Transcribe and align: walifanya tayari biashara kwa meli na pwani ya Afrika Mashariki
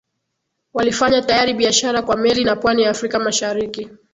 walifanya 0.73 1.21
tayari 1.21 1.53
biashara 1.53 2.01
kwa 2.01 2.17
meli 2.17 2.43
na 2.43 2.55
pwani 2.55 2.81
ya 2.83 2.89
Afrika 2.89 3.19
Mashariki 3.19 3.89